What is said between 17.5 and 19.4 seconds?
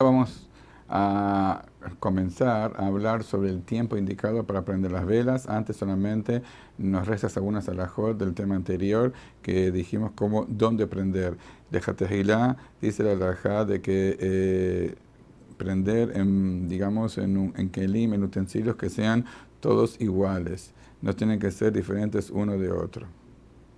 en kelim, en utensilios que sean